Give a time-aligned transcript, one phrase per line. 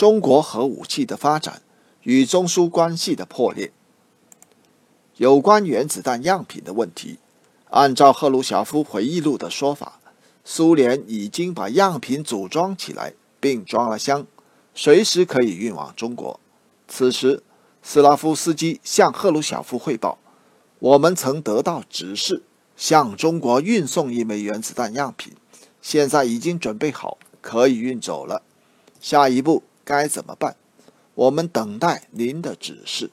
[0.00, 1.60] 中国核武器的发展
[2.04, 3.70] 与中苏关系的破裂。
[5.18, 7.18] 有关原子弹样品的问题，
[7.68, 10.00] 按照赫鲁晓夫回忆录的说法，
[10.42, 14.26] 苏联已经把样品组装起来，并装了箱，
[14.74, 16.40] 随时可以运往中国。
[16.88, 17.42] 此时，
[17.82, 20.16] 斯拉夫斯基向赫鲁晓夫汇报
[20.80, 22.42] ：“我们曾得到指示，
[22.74, 25.34] 向中国运送一枚原子弹样品，
[25.82, 28.40] 现在已经准备好，可以运走了。
[28.98, 30.54] 下一步该怎么办？
[31.16, 33.10] 我们等待您的指示。”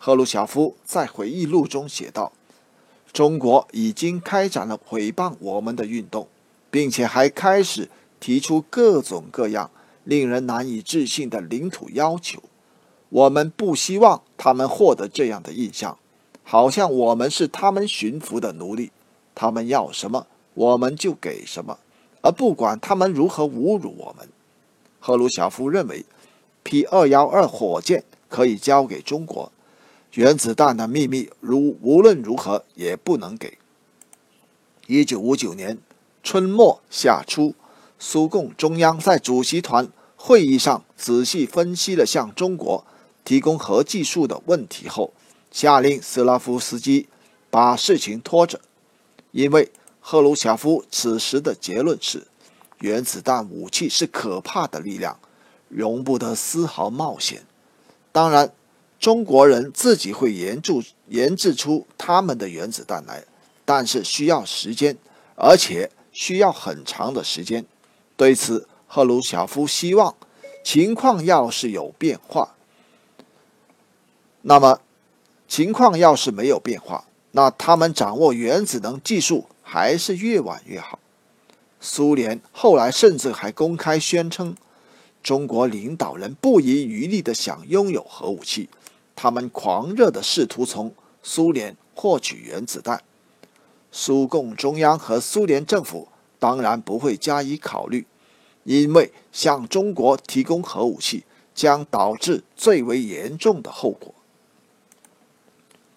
[0.00, 2.32] 赫鲁晓夫在回忆录中写道
[3.12, 6.26] ：“中国已经开展了毁谤我们的运动，
[6.70, 9.70] 并且还开始提出各种各样
[10.04, 12.42] 令人难以置信的领土要求。
[13.10, 15.98] 我们不希望他们获得这样的印象，
[16.42, 18.90] 好像我们是他们驯服的奴隶，
[19.34, 21.78] 他们要什么我们就给什么，
[22.22, 24.28] 而不管他们如何侮辱我们。”
[25.06, 26.06] 赫鲁晓夫认为
[26.62, 29.52] ，P 二幺二火箭可以交给中国。
[30.14, 33.58] 原子弹的秘密，如无论如何也不能给。
[34.86, 35.76] 一九五九年
[36.22, 37.54] 春末夏初，
[37.98, 42.82] 苏共中央在主席团会议上仔细分析了向中国
[43.26, 45.12] 提供核技术的问题后，
[45.50, 47.08] 下令斯拉夫斯基
[47.50, 48.58] 把事情拖着，
[49.32, 52.26] 因为赫鲁晓夫此时的结论是：
[52.84, 55.18] 原子弹武器是可怕的力量，
[55.68, 57.46] 容不得丝毫冒险。
[58.12, 58.52] 当然。
[59.00, 60.72] 中国人自己会研制
[61.08, 63.22] 研制出他们的原子弹来，
[63.62, 64.96] 但是需要时间，
[65.36, 67.66] 而且需要很长的时间。
[68.16, 70.14] 对此，赫鲁晓夫希望
[70.62, 72.54] 情况要是有变化，
[74.40, 74.80] 那么
[75.46, 80.98] 情况要是没有变化，那他们掌握原子能技术还是越晚越好。
[81.86, 84.56] 苏联后来甚至还公开宣称，
[85.22, 88.70] 中国领导人不遗余力地想拥有核武器。
[89.14, 93.02] 他们狂热地试图从苏联获取原子弹，
[93.92, 96.08] 苏共中央和苏联政府
[96.38, 98.06] 当然不会加以考虑，
[98.62, 101.24] 因为向中国提供核武器
[101.54, 104.14] 将导致最为严重的后果。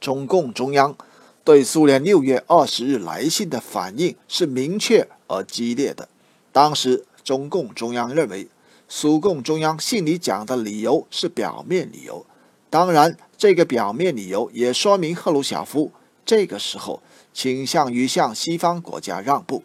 [0.00, 0.96] 中共中央
[1.44, 6.08] 对苏联六月二十日来信的反应是明确而激烈的。
[6.52, 8.48] 当时，中共中央认为，
[8.88, 12.24] 苏共中央信里讲的理由是表面理由。
[12.70, 15.92] 当然，这个表面理由也说明赫鲁晓夫
[16.26, 17.02] 这个时候
[17.32, 19.62] 倾向于向西方国家让步，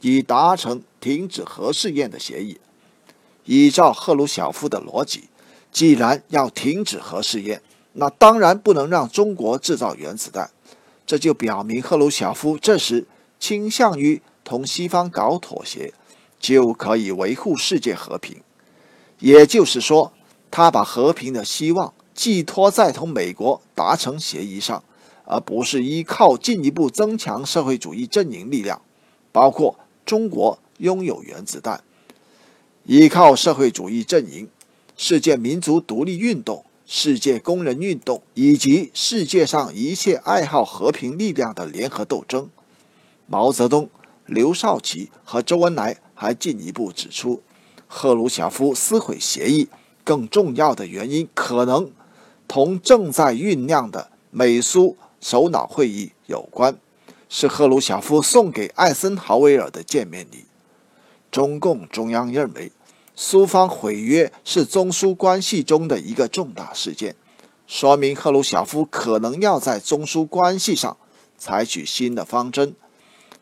[0.00, 2.58] 以达成停止核试验的协议。
[3.44, 5.24] 依照赫鲁晓夫的逻辑，
[5.72, 7.62] 既然要停止核试验，
[7.94, 10.50] 那当然不能让中国制造原子弹。
[11.06, 13.06] 这就表明赫鲁晓夫这时
[13.40, 15.94] 倾向于同西方搞妥协，
[16.40, 18.42] 就可以维护世界和平。
[19.20, 20.12] 也就是说，
[20.50, 21.94] 他把和平的希望。
[22.12, 24.84] 寄托在同美国达成协议上，
[25.24, 28.82] 而不是依靠进一步增强社会主义阵营力量，
[29.32, 31.82] 包括中国拥有原子弹，
[32.84, 34.50] 依靠社会主义阵营、
[34.98, 42.50] 世界民族独立运动、世界工人运动以及世界上一切爱好和平力量的联合斗争。
[43.26, 43.88] 毛泽东、
[44.30, 47.42] 刘少奇和周恩来还进一步指出，
[47.88, 49.68] 赫鲁晓夫撕毁协议
[50.04, 51.90] 更重要的原因可能。
[52.46, 56.76] 同正在酝酿的美苏首脑会议有关，
[57.28, 60.44] 是赫鲁晓夫送给艾森豪威尔的见面礼。
[61.32, 62.70] 中共中央认为，
[63.16, 67.16] 苏方毁约是中苏关系中的一个重大事件，
[67.66, 70.96] 说明赫鲁晓夫可能要在中苏关系上
[71.36, 72.76] 采取新的方针。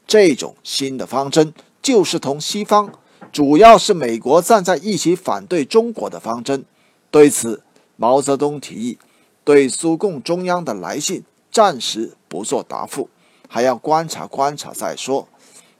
[0.09, 1.53] 这种新的方针
[1.83, 2.91] 就是同西方，
[3.31, 6.65] 主要是美国站在一起反对中国的方针。
[7.11, 7.63] 对此，
[7.97, 8.99] 毛泽东提议，
[9.45, 13.11] 对苏共中央的来信暂时不做答复，
[13.49, 15.29] 还要观察观察再说。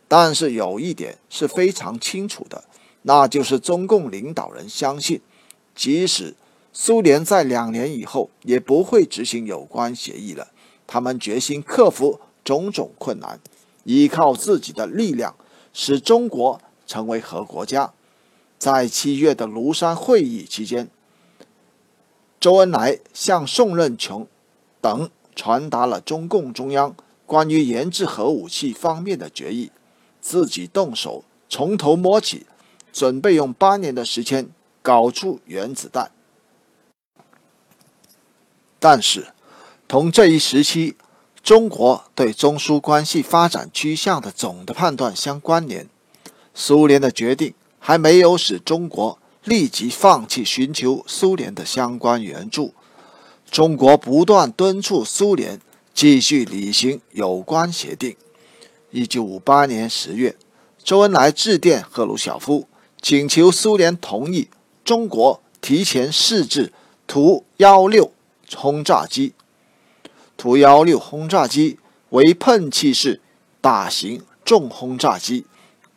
[0.07, 2.65] 但是有一点是非常清楚的，
[3.03, 5.23] 那就是中共领导人相信，
[5.75, 6.35] 即使
[6.75, 10.49] 苏联在两年以后也不会执行有关协议了。
[10.87, 13.39] 他们决心克服种种困难，
[13.89, 15.35] 依靠自己的力量，
[15.73, 17.95] 使中国成为核国家。
[18.59, 20.91] 在七月的庐山会议期间。
[22.39, 24.27] 周恩来向宋任穷
[24.83, 26.95] 等传达了中共中央
[27.25, 29.73] 关于研制核武器方面的决议，
[30.21, 32.47] 自己动手从头摸起，
[32.93, 34.51] 准备用八年的时间
[34.83, 36.13] 搞出原子弹。
[38.79, 39.29] 但是，
[39.89, 40.95] 同这一时期
[41.43, 45.89] 中国对中苏关系发展趋向的总的判断相关联，
[46.53, 52.75] 苏联的决定还没有使中国立即放弃寻求苏联的相关援助。
[53.51, 55.59] 中国不断敦促苏联
[55.95, 58.15] 继续履行有关协定。
[58.91, 60.37] 一九五八年十月，
[60.83, 62.69] 周恩来致电赫鲁晓夫，
[63.01, 64.49] 请求苏联同意
[64.85, 66.73] 中国提前试制
[67.07, 68.13] 图幺六
[68.55, 69.33] 轰炸机。
[70.39, 71.81] 图幺六轰炸机
[72.11, 73.21] 为喷气式
[73.61, 75.45] 大型重轰炸机，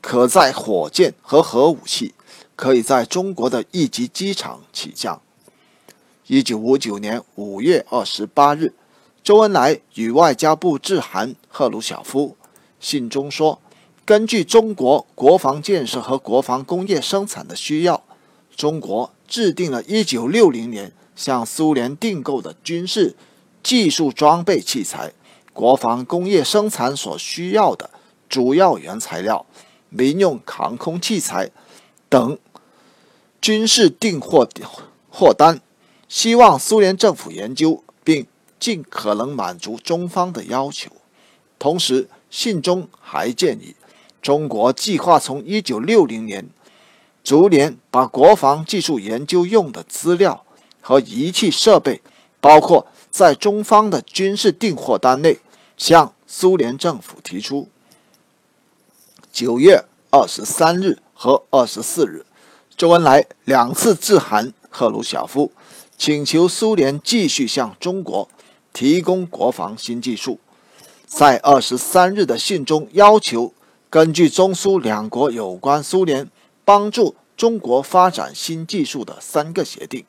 [0.01, 2.15] 可载火箭和核武器，
[2.55, 5.21] 可以在中国的一级机场起降。
[6.25, 8.73] 一九五九年五月二十八日，
[9.23, 12.35] 周恩来与外交部致函赫鲁晓夫，
[12.79, 13.61] 信中说
[14.03, 18.03] ：“根据中国国防建设和国防工业生产的需要，
[18.55, 23.15] 中国制定了一九六零年向苏联订购的军事。”
[23.63, 25.12] 技术装备器材、
[25.54, 27.90] 国防工业生产所需要的
[28.28, 29.46] 主要原材料、
[29.90, 31.50] 民用航空器材
[32.10, 32.38] 等
[33.42, 34.48] 军事订货
[35.10, 35.60] 货单，
[36.08, 38.25] 希望苏联政府研究并
[38.60, 40.90] 尽可能满足中方的要求。
[41.60, 43.75] 同时，信中还建议
[44.22, 46.50] 中国计划从1960年
[47.24, 50.46] 逐年把国防技术研究用的资料
[50.80, 52.02] 和仪器设备，
[52.40, 52.88] 包括。
[53.12, 55.40] 在中方的军事订货单内，
[55.75, 57.68] 向苏联政府提出。
[59.34, 62.25] 九月二十三日和二十四日，
[62.78, 65.52] 周恩来两次致函赫鲁晓夫，
[65.98, 68.30] 请求苏联继续向中国
[68.72, 70.40] 提供国防新技术。
[71.06, 73.54] 在二十三日的信中，要求
[73.90, 76.30] 根据中苏两国有关苏联
[76.63, 80.06] 帮助中国发展新技术的三个协定，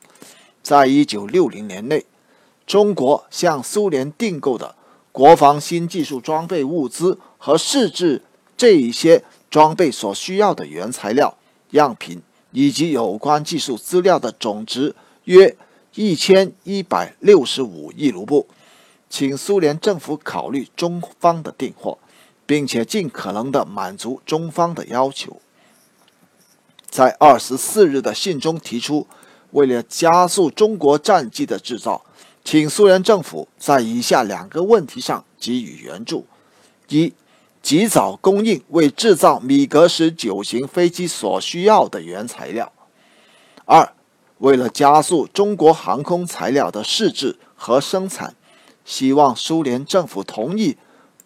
[0.61, 2.05] 在一九六零年内。
[2.65, 4.75] 中国向苏联订购的
[5.11, 8.21] 国防新技术装备物资和试制
[8.57, 11.37] 这一些装备所需要的原材料、
[11.71, 12.21] 样品
[12.51, 14.95] 以及有关技术资料的总值
[15.25, 15.55] 约
[15.95, 18.47] 一千一百六十五亿卢布，
[19.09, 21.99] 请苏联政府考虑中方的订货，
[22.45, 25.39] 并且尽可能的满足中方的要求。
[26.89, 29.05] 在二十四日的信中提出，
[29.51, 32.03] 为了加速中国战机的制造。
[32.43, 36.25] 请苏联政府在以下两个问题上给予援助：
[36.89, 37.13] 一、
[37.61, 42.67] 及早供应为制造米格十九型飞机所需要的原材料；
[43.65, 43.93] 二、
[44.39, 48.35] 为了加速中国航空材料的试制和生产，
[48.83, 50.75] 希望苏联政府同意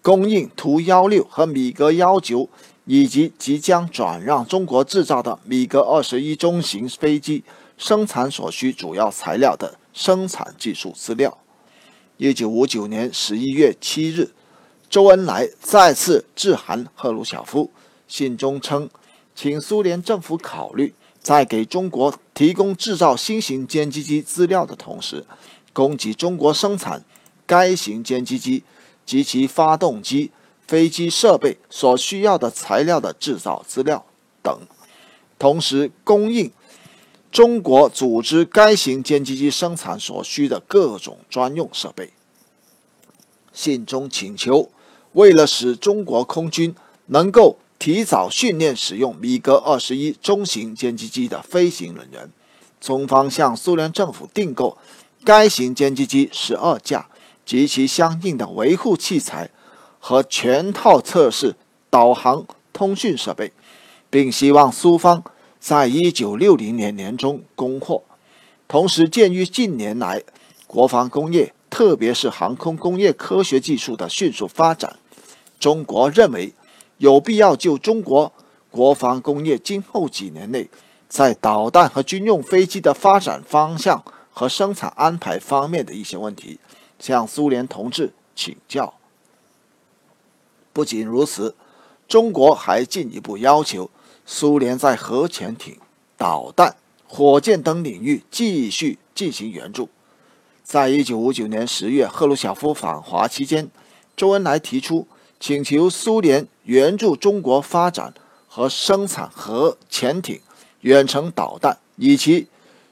[0.04, 2.48] 供应图幺六和米格幺九
[2.86, 7.44] 以及即将转让中国制造的米格二十一中型飞机
[7.75, 9.80] 生产所需主要材料的。
[9.98, 11.36] 生产技术资料。
[12.18, 14.30] 一九五九年十一月七日，
[14.92, 17.72] 周恩来再次致函赫鲁晓夫，
[18.08, 18.88] 信中称，
[19.36, 25.26] 请苏联政府考虑在给中国提供制造新型歼击机资料的同时，
[25.74, 27.04] 供给中国生产
[27.48, 28.64] 该型歼击机
[29.04, 30.30] 及其发动机、
[30.68, 34.06] 飞机设备所需要的材料的制造资料
[34.44, 34.60] 等，
[35.40, 36.52] 同时供应。
[37.32, 42.12] 中国组织该型歼击机生产所需的各种专用设备。
[43.54, 44.70] 信中请求，
[45.14, 46.74] 为了使中国空军
[47.08, 52.30] 能够提早训练使用米格二十一中型歼击机的飞行人员，
[52.80, 54.78] 中方向苏联政府订购
[55.24, 57.07] 该型歼击机十二架
[57.46, 59.50] 及其相应的维护器材
[60.00, 61.56] 和全套测试、
[61.90, 63.52] 导航、通讯设备，
[64.10, 65.24] 并希望苏方。
[65.59, 68.04] 在一九六零年年中供货，
[68.68, 70.23] 同时鉴于近年来
[70.66, 74.97] 国防工业，特别是航空工业科学技术的迅速发展，
[75.59, 76.54] 中国认为
[76.97, 78.31] 有必要就中国
[78.71, 80.69] 国防工业今后几年内
[81.09, 86.59] 在导弹和军用飞机的发展方向和生产安排方面的一些问题，
[86.99, 88.94] 向苏联同志请教。
[90.71, 91.56] 不仅如此，
[92.07, 93.90] 中国还进一步要求。
[94.30, 95.80] 苏联在核潜艇、
[96.18, 96.76] 导弹、
[97.07, 99.90] 火箭等领域继续进行援助。
[100.64, 103.69] 在一九五九年十月，赫鲁晓夫访华期间，
[104.18, 105.07] 周恩来提出
[105.40, 108.14] 请求苏联援助中国发展
[108.50, 110.42] 和生产核潜艇、
[110.81, 112.48] 远程导弹以及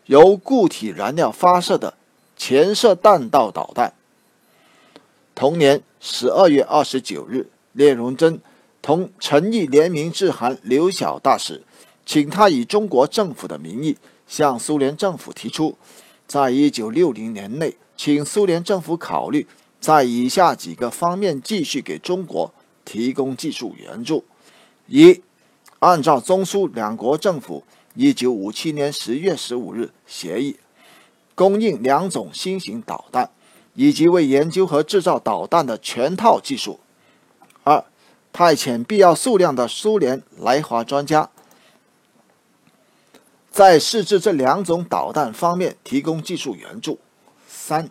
[0.05, 1.95] 由固体燃料发射的
[2.37, 3.93] 潜射弹道导弹。
[5.35, 8.39] 同年十二月二十九日，聂荣臻。
[8.85, 11.63] 同陈毅联名致函刘晓大使，
[12.05, 15.75] 请他以中国政府的名义向苏联政府提出，
[16.27, 19.47] 在一九六零年内，请苏联政府考虑
[19.81, 22.53] 在以下几个方面继续给中国
[22.85, 24.23] 提供技术援助：
[24.85, 25.19] 一、
[25.79, 27.63] 按照中苏两国政府
[27.95, 30.57] 一九五七年十月十五日协议，
[31.33, 33.31] 供应两种新型导弹，
[33.73, 36.79] 以及为研究和制造导弹的全套技术。
[38.37, 41.29] 派遣必要数量的苏联来华专家，
[43.49, 46.99] 在试制这两种导弹方面提供技术援助。
[47.47, 47.89] 三、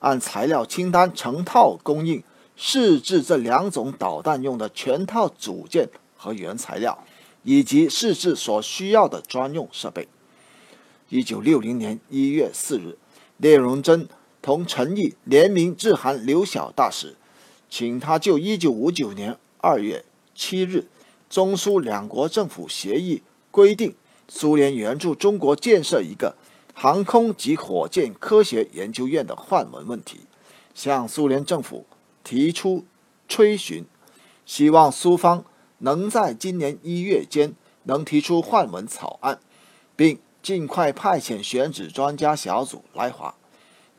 [0.00, 2.22] 按材料清单成套供应
[2.56, 7.02] 试制这两种导弹用的全套组件和原材料，
[7.42, 10.06] 以及试制所需要的专用设备。
[11.08, 12.98] 一九六零年一月四日，
[13.38, 14.06] 聂荣臻
[14.42, 17.16] 同陈毅联名致函刘晓大使。
[17.70, 20.86] 请他就1959年二月七日
[21.28, 23.96] 中苏两国政府协议规定，
[24.28, 26.36] 苏联援助中国建设一个
[26.72, 30.20] 航空及火箭科学研究院的换文问题，
[30.72, 31.84] 向苏联政府
[32.22, 32.84] 提出
[33.28, 33.84] 催询，
[34.44, 35.44] 希望苏方
[35.78, 39.40] 能在今年一月间能提出换文草案，
[39.96, 43.34] 并尽快派遣选址专家小组来华。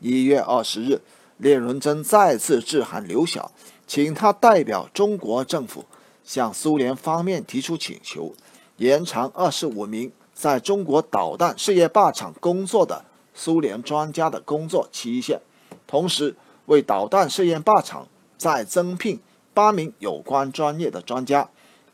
[0.00, 1.02] 一月二十日。
[1.40, 3.52] 聂荣臻再次致函刘晓，
[3.88, 5.84] 请他代表中国政府
[6.22, 8.34] 向苏联方面提出请求，
[8.76, 13.02] 延长二十五名在中国导弹试验靶场工作的
[13.32, 15.40] 苏联专家的工作期限，
[15.86, 19.18] 同时为导弹试验靶场再增聘
[19.54, 21.48] 八名有关专业的专家。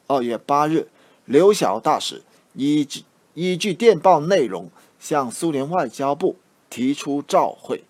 [0.09, 0.89] 二月八日，
[1.25, 2.23] 刘晓大使
[2.55, 6.37] 依据依据电报内容向苏联外交部
[6.69, 7.85] 提出召会。